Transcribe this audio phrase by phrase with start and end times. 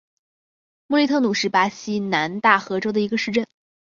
[0.87, 3.45] 穆利特努是巴西南大河州的一个市镇。